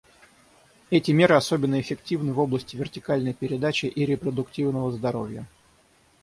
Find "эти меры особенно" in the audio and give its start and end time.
0.89-1.79